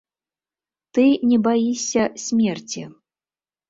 Ты 0.99 1.05
не 1.33 1.37
баішся 1.51 2.03
смерці. 2.27 2.81